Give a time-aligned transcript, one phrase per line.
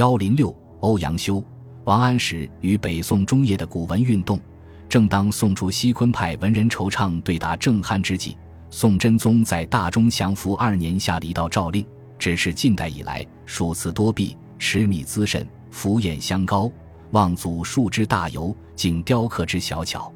[0.00, 0.50] 幺零六，
[0.80, 1.44] 欧阳修、
[1.84, 4.40] 王安石与北宋中叶的古文运动，
[4.88, 8.34] 正当宋初西昆派文人惆怅对答正酣之际，
[8.70, 11.84] 宋真宗在大中祥符二年下了一道诏令，
[12.18, 16.72] 指示近代以来数次多弊，痴迷滋甚，敷衍相高，
[17.10, 20.10] 望祖述之大游，竟雕刻之小巧，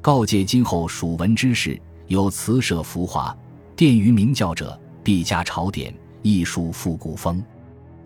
[0.00, 3.32] 告诫今后蜀文之士，有辞舍浮华，
[3.76, 7.40] 殿于明教者，必加朝典，艺术复古风。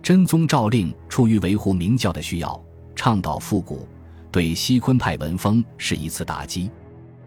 [0.05, 2.63] 真宗诏令出于维护明教的需要，
[2.95, 3.87] 倡导复古，
[4.31, 6.69] 对西昆派文风是一次打击。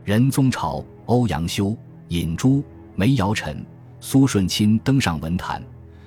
[0.05, 1.77] 仁宗朝，欧阳修、
[2.07, 2.63] 尹洙、
[2.95, 3.67] 梅尧臣、
[3.99, 5.61] 苏舜钦登上文坛，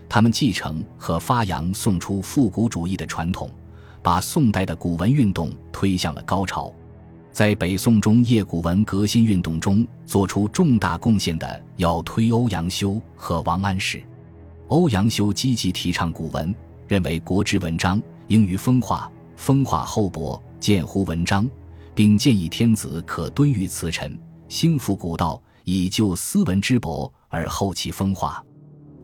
[0.07, 3.51] 他们继承和发扬宋初复古主义的传统，
[4.01, 6.73] 把宋代的古文运动推向了高潮。
[7.33, 14.01] 在北宋中叶古文革新运动中做出重大贡献的，要推欧阳修和王安石。
[14.69, 16.55] 欧阳修积极提倡古文，
[16.91, 21.49] 认为国之文章应于风化，风化厚薄，见乎文章，
[21.95, 28.43] 并建议天子可敦于辞臣，兴复古道，以救斯文之薄而后其风化。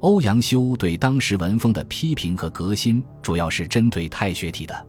[0.01, 4.87] 欧阳修对当时文风的批评和革新，主要是针对太学体的。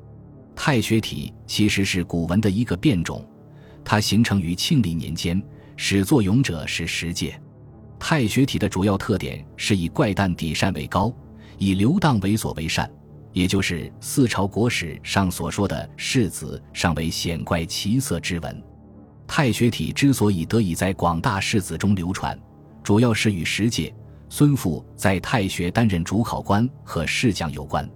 [0.56, 3.24] 太学体其实是古文的一个变种，
[3.84, 5.40] 它形成于庆历年间，
[5.76, 7.40] 始作俑者是石介。
[7.96, 11.14] 太学体的主要特点是以怪诞底善为高，
[11.58, 12.90] 以流荡猥琐为善，
[13.32, 18.62] 也就是四朝国史上所说的世子尚为显怪奇色之文。
[19.26, 22.38] 太学体之所以得以在广大士子中流传，
[22.82, 23.94] 主要是与石介、
[24.28, 27.88] 孙复在太学担任主考官和试讲有关。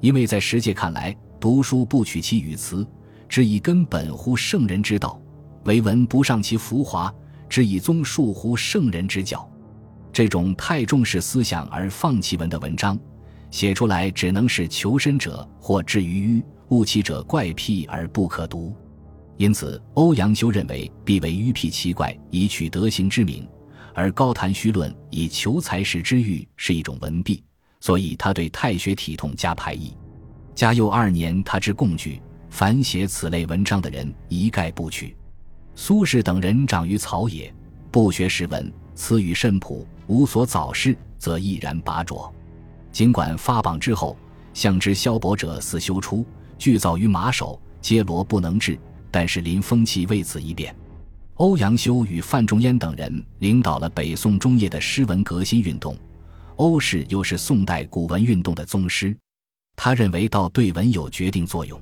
[0.00, 2.86] 因为在石介看来，读书不取其语词，
[3.28, 5.18] 只以根本乎圣人之道；
[5.64, 7.12] 为文不上其浮华。
[7.48, 9.48] 只以宗术乎圣人之教，
[10.16, 12.98] 这种太重视思想而放弃文的文章，
[13.50, 18.74] 写出来只能是求深者或至于迂，误其者怪癖而不可读。
[19.36, 23.46] 因此，欧阳修认为必为迂僻奇怪，以取德行之名；
[23.92, 27.44] 而高谈虚论，以求才识之欲，是一种文弊。
[27.80, 29.94] 所以，他对太学体统加排异。
[30.54, 35.14] 嘉佑二年，他之贡举，凡写此类文章的人，一概不取。
[35.74, 37.54] 苏轼等人长于草野，
[37.90, 42.32] 不学识文，词语甚朴，无所早事，则毅然拔擢。
[42.92, 44.16] 尽管发榜之后，
[44.54, 46.24] 向之萧伯者似修出，
[46.58, 48.78] 具造于马首，皆罗不能治，
[49.10, 50.74] 但是临风气为此一变。
[51.34, 55.94] 欧阳修与范仲淹等人领导了北宋中叶的诗文革新运动，
[56.56, 59.14] 欧氏又是宋代古文运动的宗师，
[59.76, 61.78] 他认为道对文有决定作用。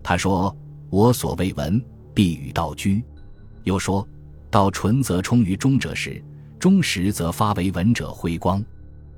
[0.00, 0.56] 他说
[0.90, 3.02] ：“我所谓文，必与道居。”
[3.64, 4.06] 又说
[4.48, 6.22] ：“道纯则充于中者时，
[6.64, 8.64] 中实则发为文者辉光。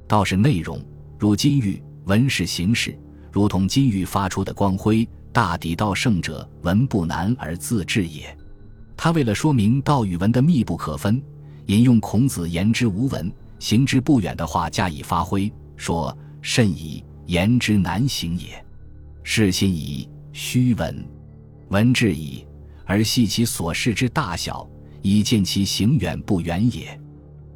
[0.09, 0.85] 道是内容，
[1.17, 2.99] 如金玉；文是形式，
[3.31, 5.09] 如同金玉发出的光辉。
[5.33, 8.37] 大抵道圣者，文不难而自治也。”
[8.99, 11.23] 他为了说明道与文的密不可分，
[11.67, 16.13] 引用孔子“言之无文，行之不远”的话加以发挥，说
[16.43, 18.61] ：“甚矣，言之难行也；
[19.23, 21.09] 是心矣，虚文，
[21.69, 22.45] 文至矣。”
[22.85, 24.69] 而系其所事之大小，
[25.01, 27.01] 以见其行远不远也。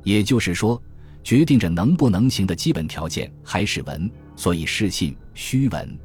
[0.03, 0.81] 也就是说，
[1.23, 5.99] 决定着能不能行的基本条件还是文，所以是信虚文。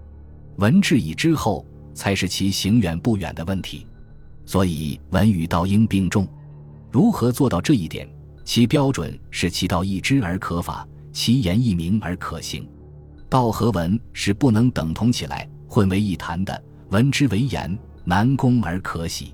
[0.57, 3.85] 文至矣之后，才是其行远不远的问题。
[4.45, 6.28] 所以文与道应并重。
[6.91, 8.07] 如何做到这一点？
[8.44, 12.67] 其标准是其道一知而可法，其言一明而可行。
[13.27, 16.63] 道和文是不能等同起来，混为一谈的。
[16.89, 17.77] 文之为言。
[18.07, 19.33] 难攻而可喜，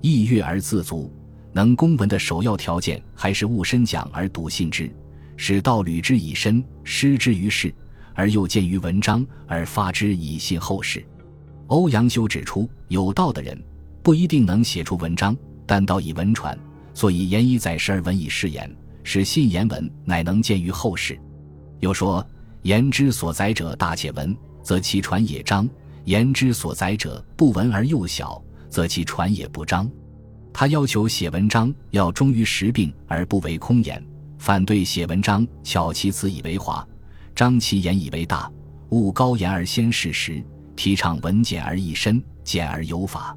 [0.00, 1.12] 意悦而自足。
[1.56, 4.94] 能公文的首要条件，还是勿深讲而笃信之，
[5.38, 7.74] 使道履之以身，失之于世，
[8.12, 11.02] 而又见于文章而发之以信后世。
[11.68, 13.58] 欧阳修指出，有道的人
[14.02, 15.34] 不一定能写出文章，
[15.64, 16.58] 但道以文传，
[16.92, 18.70] 所以言以载实而文以示言，
[19.02, 21.18] 使信言文乃能见于后世。
[21.80, 22.22] 又说，
[22.64, 25.66] 言之所载者大且文，则其传也章。
[26.04, 29.90] 言之所载者不文而又小，则其传也不彰。
[30.58, 34.02] 他要求写文章要忠于实病而不为空言，
[34.38, 36.82] 反对写文章巧其词以为华，
[37.34, 38.50] 张其言以为大，
[38.88, 40.42] 务高言而先事实，
[40.74, 43.36] 提倡文简而意深，简而有法。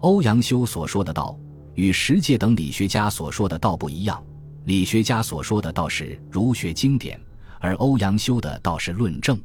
[0.00, 1.38] 欧阳修所说的道，
[1.76, 4.20] 与石介等理学家所说的道不一样。
[4.64, 7.20] 理学家所说的道是儒学经典，
[7.60, 9.40] 而欧阳修的道是论证，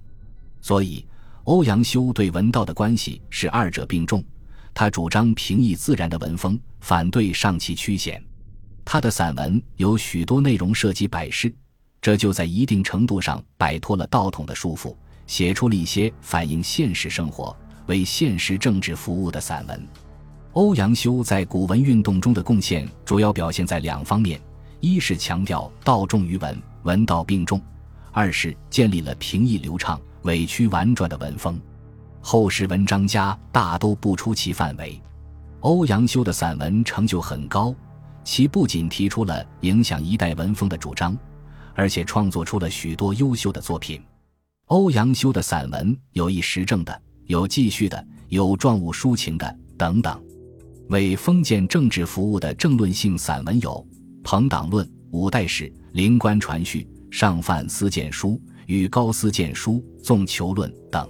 [0.62, 1.06] 所以。
[1.44, 4.24] 欧阳修对文道的关系是二者并重，
[4.74, 8.24] 他主张平易自然的文风，反对上气曲显。
[8.84, 11.54] 他的散文有许多内容涉及百事，
[12.02, 17.56] 这就在一定程度上摆脱了道统的束缚，写出了一些反映现实生活、
[17.86, 19.88] 为现实政治服务的散文。
[20.54, 24.40] 欧阳修在古文运动中的贡献主要表现在两方面：
[24.82, 27.60] 一是强调道重于文，文道并重；
[28.12, 31.60] 二是建立了平易流畅、委曲婉转的文风。
[32.26, 35.00] 后世文章家大都不出其范围。
[35.60, 37.76] 欧阳修的散文成就很高，
[38.24, 41.18] 其不仅提出了影响一代文风的主张，
[41.76, 44.02] 而且创作出了许多优秀的作品。
[44.68, 50.18] 欧阳修的散文有一时政的，有记叙的，有状物抒情的等等。
[50.88, 53.72] 为封建政治服务的政论性散文有
[54.24, 58.30] 《朋党论》《五代史》《灵官传序》《上范思谏书》
[58.68, 59.74] 《与高思谏书》
[60.04, 61.06] 《纵囚论》等。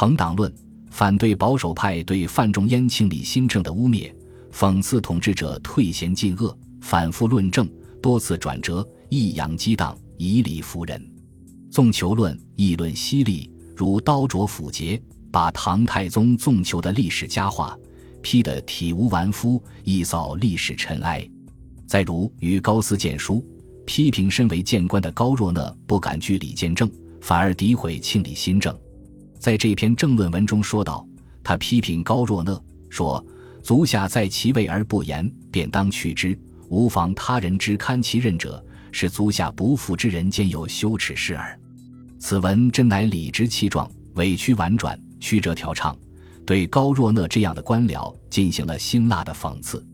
[0.00, 0.54] 朋党论
[0.92, 4.08] 反对保守派对范仲淹清理新政的污蔑，
[4.52, 7.68] 讽刺统治者退贤进恶，反复论证，
[8.00, 11.04] 多次转折，抑扬激荡，以理服人。
[11.68, 15.02] 纵囚论议论犀利，如刀琢斧节，
[15.32, 17.76] 把唐太宗纵囚的历史佳话
[18.22, 21.28] 批得体无完肤，一扫历史尘埃。
[21.88, 23.44] 再如与高斯谏书，
[23.84, 26.88] 批评身为谏官的高若讷不敢据理见政，
[27.20, 28.72] 反而诋毁庆历新政。
[29.38, 31.06] 在这篇政论文中说道，
[31.42, 33.24] 他批评高若讷说
[33.62, 36.36] ：“足下在其位而不言，便当去之；
[36.68, 41.58] 无妨他人之堪其任者，是足下不负之人间有羞耻事耳。”
[42.18, 45.96] 此文真乃理直气壮、委曲婉转、曲折调畅，
[46.44, 49.84] 对高若讷这样的官僚进行了辛辣的讽刺。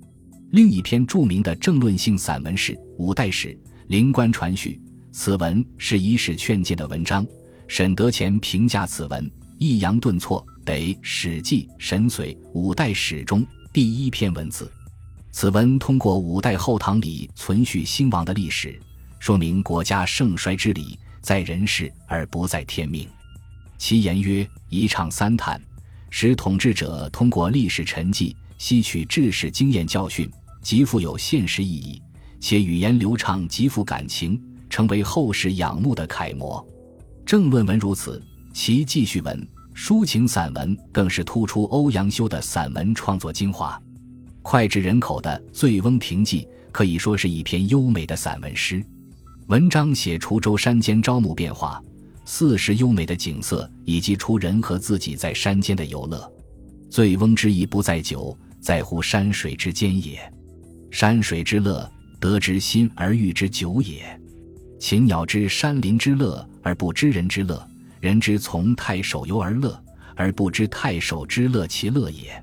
[0.52, 3.48] 另一篇著名的政论性散文是《五代史·
[3.88, 4.80] 灵官传序》，
[5.12, 7.26] 此文是以史劝谏的文章。
[7.66, 14.70] 沈德潜评价此文抑扬顿挫，得《史记·神髓·五代史》中第一篇文字。
[15.32, 18.78] 此文通过五代后唐里存续兴亡的历史，
[19.18, 23.08] 说明国家盛衰之理在人事而不在天命。
[23.78, 25.60] 其言曰：“一唱三叹，
[26.10, 30.30] 使统治者通过历史沉寂吸取治世经验教训，
[30.62, 32.00] 极富有现实意义，
[32.40, 36.64] 且语言流畅，极富感情，成为后世仰慕的楷模。”
[37.24, 38.22] 政论文如此，
[38.52, 43.80] 其记叙文、抒情散文更是突出欧阳修的散文创作精华。
[44.42, 48.84] 脍炙人口的《醉翁亭记》可以说是一篇优美的散文诗。
[49.46, 51.82] 文章写滁州山间朝暮变化、
[52.26, 56.30] 四时优美的景色，以及出人和自己在山间的游乐。
[56.90, 60.20] 醉翁之意不在酒，在乎山水之间也。
[60.90, 64.20] 山水之乐，得之心而寓之酒也。
[64.78, 66.46] 禽鸟之山林之乐。
[66.64, 67.64] 而不知人之乐，
[68.00, 69.78] 人之从太守游而乐，
[70.16, 72.42] 而不知太守之乐其乐也。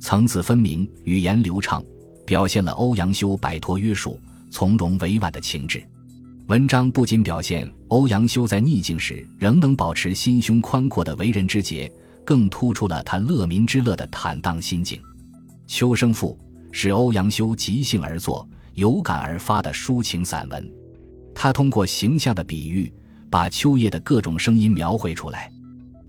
[0.00, 1.80] 层次分明，语言流畅，
[2.26, 4.20] 表现了欧阳修摆脱约束、
[4.50, 5.80] 从容委婉的情致。
[6.48, 11.90] 文章不仅表现欧阳修在逆境时仍能保持心胸宽阔的为人之节，
[12.24, 15.00] 更突出了他乐民之乐的坦荡心境。
[15.68, 16.36] 《秋声赋》
[16.72, 20.68] 是欧阳修即兴而作、有感而发的抒情散文，
[21.32, 22.92] 他通过形象的比喻。
[23.32, 25.50] 把秋夜的各种声音描绘出来，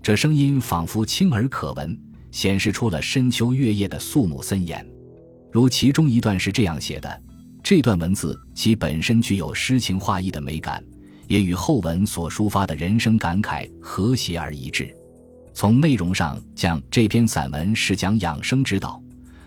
[0.02, 1.98] 这声音仿佛轻而可闻，
[2.30, 4.86] 显示出了深秋月夜的肃穆森严。
[5.50, 7.22] 如其中一段是这样写的：
[7.62, 10.84] 这段文字其本身具有诗情画意的美感，
[11.26, 14.94] 也与后文所抒发的人生感慨和谐而一致。
[15.54, 19.02] 从内容上讲，这篇散文是讲养生之道，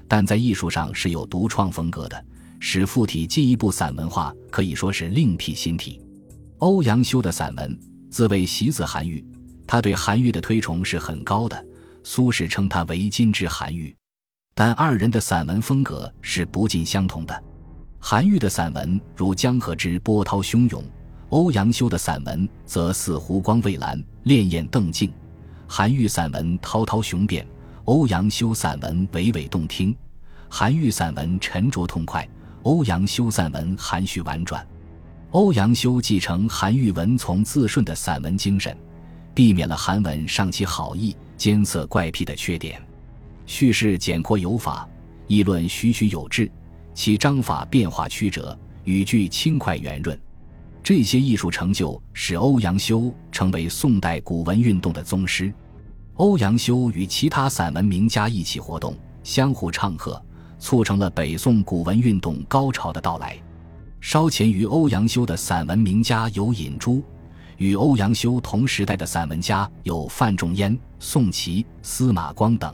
[0.07, 2.25] 但在艺术上是有独创风格的，
[2.59, 6.01] 使附体进一步散文化，可以说是另辟新体。
[6.59, 9.23] 欧阳修的散文自谓习子韩愈，
[9.67, 11.65] 他对韩愈的推崇是很高的。
[12.03, 13.95] 苏轼称他为今之韩愈，
[14.55, 17.43] 但二人的散文风格是不尽相同的。
[17.99, 20.83] 韩愈的散文如江河之波涛汹涌，
[21.29, 25.11] 欧阳修的散文则似湖光蔚蓝，潋滟澄净。
[25.67, 27.45] 韩愈散文滔滔雄辩，
[27.83, 29.95] 欧阳修散文娓娓动听。
[30.49, 32.27] 韩愈散文沉着痛快，
[32.63, 34.65] 欧阳修散文含蓄婉转。
[35.31, 38.75] 欧阳修继承韩愈文从自顺的散文精神，
[39.33, 42.81] 避免了韩文上其好意、艰涩怪僻的缺点，
[43.45, 44.87] 叙事简阔有法，
[45.27, 46.49] 议论栩栩有致，
[46.93, 50.17] 其章法变化曲折，语句轻快圆润。
[50.81, 55.53] 这些艺术成就使欧阳修成为宋代古文运动的宗师。
[56.13, 60.19] 欧阳修与其他散文名家一起活动，相互唱和，
[60.57, 63.37] 促成了北宋古文运动高潮的到来。
[63.99, 67.03] 稍前于欧阳修的散文名家有尹洙，
[67.57, 72.73] 与欧阳修同时代的散文家有范仲淹、宋祁、司马光等。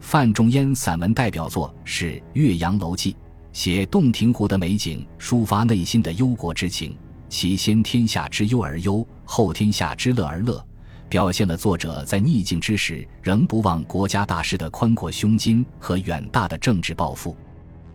[0.00, 3.12] 范仲淹散文代表作是《岳阳楼记》，
[3.52, 6.96] 写洞庭湖的美景，抒发内心的忧国之情。
[7.28, 10.64] 其先天下之忧而忧，后天下之乐而乐，
[11.08, 17.36] 表现了作者在逆境之时仍不忘国家大事的宽阔胸襟和远大的政治抱负。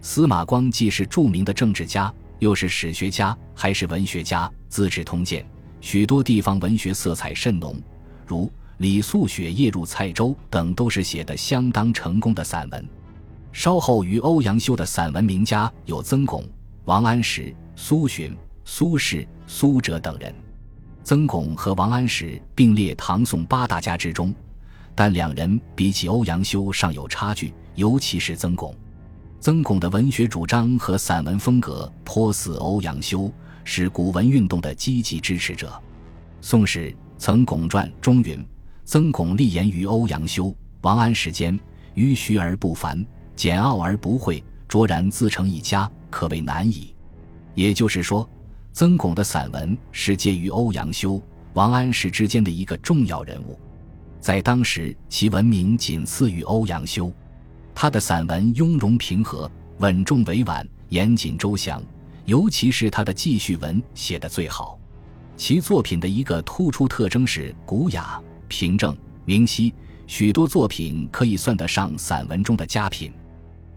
[0.01, 5.43] 司马光既是著名的政治家，又是史学家，还是文学家，《资治通鉴》
[5.81, 7.75] 许多地方文学色彩甚浓，
[8.25, 12.87] 如李素雪夜入蔡州等，都是写得相当成功的散文。
[13.51, 16.43] 稍后于欧阳修的散文名家有曾巩、
[16.85, 20.33] 王安石、苏洵、苏轼、苏辙等人。
[21.03, 24.33] 曾巩和王安石并列唐宋八大家之中，
[24.95, 28.73] 但两人比起欧阳修尚有差距，尤其是曾巩。
[29.41, 33.31] 曾巩的文学主张和散文风格颇似欧阳修，
[33.63, 35.69] 是古文运动的积极支持者。
[36.41, 38.45] 《宋史·曾巩传》中云
[38.83, 41.57] ：“曾巩立言于欧阳修、王安石间，
[41.95, 46.93] 迂徐而不凡，简奥而不晦，卓然自成一家，可谓难矣。”
[47.55, 48.29] 也就是说。
[48.71, 51.21] 曾巩的散文是介于欧阳修、
[51.53, 53.59] 王安石之间的一个重要人物，
[54.21, 57.11] 在当时其文名仅次于欧阳修。
[57.81, 61.81] 他的散文雍容平和、稳重委婉、严谨周详，
[62.25, 64.77] 尤其是他的记叙文写得最好。
[65.37, 68.93] 其作品的一个突出特征是古雅、平正、
[69.23, 69.73] 明晰，
[70.07, 73.13] 许多作品可以算得上散文中的佳品。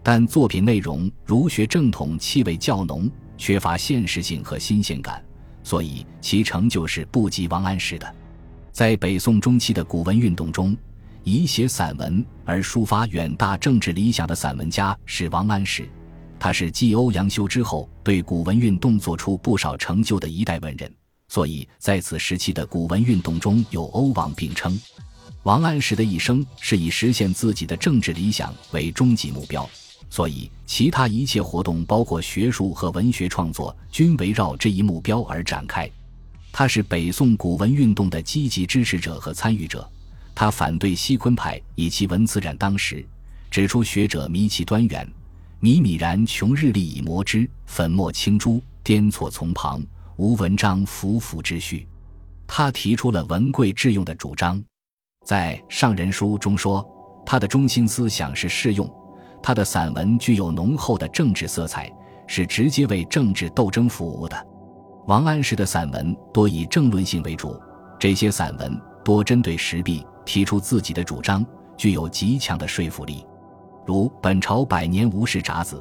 [0.03, 3.09] 但作品内容儒学正统气味较浓。
[3.37, 5.23] 缺乏现实性和新鲜感，
[5.63, 8.15] 所以其成就是不及王安石的。
[8.73, 10.75] 在北宋中期的古文运动中，
[11.23, 15.87] 以写散文而抒发远大政治理想的散文家是王安石。
[16.39, 20.93] 他是继欧阳修之后对古文运动做出不少成就的一代文人，
[21.29, 24.79] 所以在此时期的古文运动中有欧王并称。
[25.43, 29.69] 王安石的一生是以实现自己的政治理想为终极目标。
[30.09, 35.89] 所以，其他一切活动，包括学术和文学创作，均围绕这一目标而展开。
[36.51, 39.89] 他是北宋古文运动的积极支持者和参与者。
[40.35, 43.05] 他反对西昆派以其文辞染当时，
[43.51, 45.07] 指出学者迷其端源，
[45.61, 49.81] 靡靡然穷日历以磨之，粉墨青珠，颠错从旁，
[50.17, 51.87] 无文章浮浮之序。
[52.47, 54.61] 他提出了文贵致用的主张，
[55.25, 56.85] 在《上人书》中说，
[57.25, 58.91] 他的中心思想是适用。
[59.41, 61.91] 他的散文具有浓厚的政治色彩，
[62.27, 64.47] 是直接为政治斗争服务的。
[65.07, 67.59] 王安石的散文多以政论性为主，
[67.99, 71.45] 这些散文多针对时弊，提出自己的主张，
[71.77, 73.25] 具有极强的说服力。
[73.85, 75.77] 如《本朝百年无事札子》，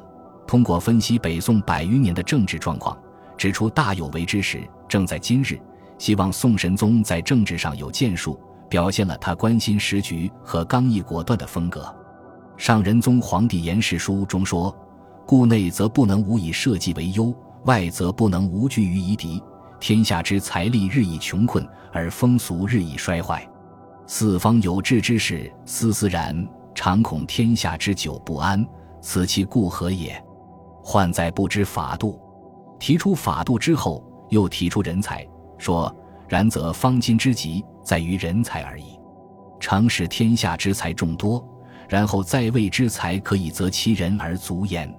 [0.47, 2.97] 通过分析北宋百余年的政治状况，
[3.37, 5.59] 指出大有为之时正在今日，
[5.99, 11.95] 希望宋神宗在政治上有建树，表现了他关心时局和刚毅果断的风格。
[12.57, 14.75] 上仁宗皇帝严氏书中说
[15.27, 17.35] ：“故内则不能无以社稷为忧，
[17.65, 19.43] 外则不能无惧于夷狄。
[19.81, 23.49] 天下之财力日益穷困，而风俗日益衰坏。
[24.15, 28.63] 四方有志之士思思然，常恐天下之久不安。
[29.01, 30.23] 此其故何也？
[30.85, 32.21] 患在不知法度。
[32.79, 35.27] 提出法度之后，又提出人才，
[35.57, 35.91] 说：
[36.29, 39.01] 然则方今之急在于人才而已。
[39.59, 41.43] 常使天下之才众多。”
[41.89, 44.95] 然后在位之才可以择其人而足焉。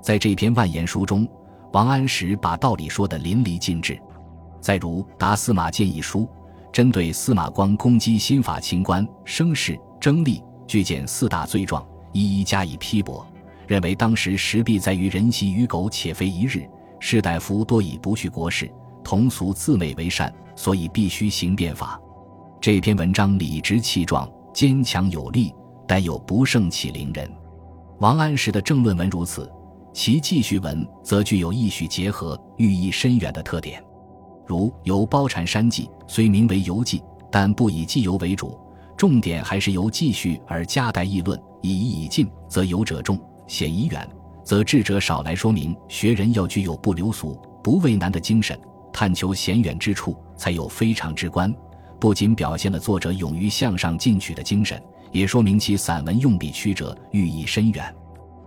[0.00, 1.28] 在这篇万言书中，
[1.74, 4.00] 王安石把道理说得淋漓尽致。
[4.62, 6.20] 再如《答司马谏议书》，
[6.76, 13.26] 针对司马光攻击新法清官、生事、争利，具简四大罪状，一一加以批驳，
[13.66, 16.68] 认为当时时弊在于人习于苟且非一日，
[17.00, 18.70] 士大夫多以不恤国事，
[19.02, 21.98] 同俗自美为善，所以必须行变法。
[22.60, 25.54] 这篇文章理直气壮，坚强有力。
[25.88, 27.26] 但又不胜其凌人。
[28.00, 29.50] 王安石的政论文如此，
[29.94, 33.82] 其记叙文则具有意叙结合、寓意深远的特点。
[34.46, 38.58] 如《游褒禅山记》，虽名为游记，但不以记游为主，
[38.96, 41.40] 重点还是由记叙而加带议论。
[41.62, 43.16] 以意以进，则游者众；
[43.48, 44.08] 显以远，
[44.44, 45.22] 则智者少。
[45.22, 48.56] 来说明学人要具有不流俗、不畏难的精神，
[48.92, 51.52] 探求险远之处，才有非常之观。
[51.98, 54.80] 不仅表现了作者勇于向上进取的精神。
[55.12, 57.94] 也说明其散文用笔曲折，寓意深远。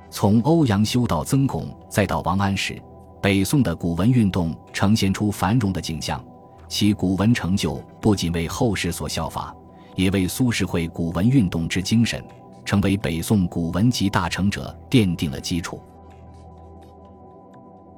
[0.09, 2.79] 从欧阳修到曾巩，再到王安石，
[3.21, 6.23] 北宋的古文运动呈现出繁荣的景象。
[6.67, 9.55] 其古文成就不仅为后世所效法，
[9.95, 12.23] 也为苏轼会古文运动之精神，
[12.63, 15.81] 成为北宋古文集大成者奠定了基础。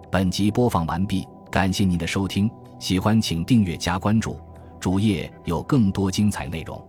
[0.09, 2.49] 本集播放完毕，感谢您的收听，
[2.79, 4.37] 喜欢请订阅加关注，
[4.79, 6.81] 主页有更多精彩内容。